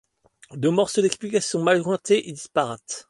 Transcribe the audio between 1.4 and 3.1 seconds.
mal jointées et disparates.